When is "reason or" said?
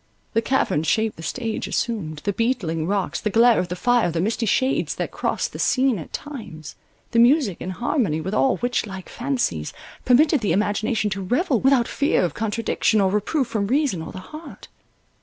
13.67-14.11